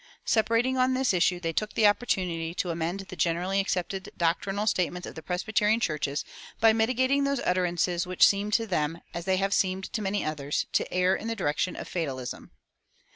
Separating 0.25 0.79
on 0.79 0.95
this 0.95 1.13
issue, 1.13 1.39
they 1.39 1.53
took 1.53 1.73
the 1.75 1.85
opportunity 1.85 2.55
to 2.55 2.71
amend 2.71 3.01
the 3.01 3.15
generally 3.15 3.59
accepted 3.59 4.09
doctrinal 4.17 4.65
statements 4.65 5.05
of 5.07 5.13
the 5.13 5.21
Presbyterian 5.21 5.79
churches 5.79 6.25
by 6.59 6.73
mitigating 6.73 7.23
those 7.23 7.39
utterances 7.41 8.07
which 8.07 8.27
seemed 8.27 8.53
to 8.53 8.65
them, 8.65 9.01
as 9.13 9.25
they 9.25 9.37
have 9.37 9.53
seemed 9.53 9.93
to 9.93 10.01
many 10.01 10.25
others, 10.25 10.65
to 10.73 10.91
err 10.91 11.15
in 11.15 11.27
the 11.27 11.35
direction 11.35 11.75
of 11.75 11.87
fatalism. 11.87 12.49